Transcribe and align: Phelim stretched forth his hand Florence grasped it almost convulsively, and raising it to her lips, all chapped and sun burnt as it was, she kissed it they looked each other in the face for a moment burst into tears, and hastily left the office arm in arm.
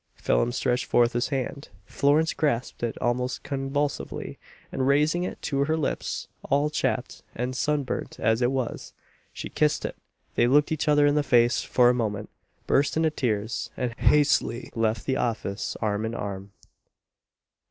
Phelim 0.15 0.51
stretched 0.51 0.85
forth 0.85 1.13
his 1.13 1.27
hand 1.27 1.69
Florence 1.85 2.33
grasped 2.33 2.81
it 2.81 2.97
almost 2.99 3.43
convulsively, 3.43 4.39
and 4.71 4.87
raising 4.87 5.23
it 5.23 5.39
to 5.43 5.65
her 5.65 5.77
lips, 5.77 6.27
all 6.49 6.71
chapped 6.71 7.21
and 7.35 7.55
sun 7.55 7.83
burnt 7.83 8.19
as 8.19 8.41
it 8.41 8.51
was, 8.51 8.93
she 9.31 9.47
kissed 9.47 9.85
it 9.85 9.95
they 10.33 10.47
looked 10.47 10.71
each 10.71 10.87
other 10.87 11.05
in 11.05 11.13
the 11.13 11.21
face 11.21 11.61
for 11.61 11.87
a 11.87 11.93
moment 11.93 12.31
burst 12.65 12.97
into 12.97 13.11
tears, 13.11 13.69
and 13.77 13.93
hastily 13.99 14.71
left 14.73 15.05
the 15.05 15.17
office 15.17 15.75
arm 15.83 16.03
in 16.03 16.15
arm. 16.15 16.51